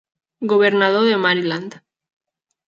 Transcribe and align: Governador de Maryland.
Governador 0.51 1.03
de 1.05 1.15
Maryland. 1.15 1.79